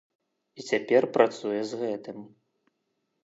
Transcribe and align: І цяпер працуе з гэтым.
І 0.61 0.63
цяпер 0.69 1.03
працуе 1.17 1.59
з 1.71 1.79
гэтым. 1.81 2.17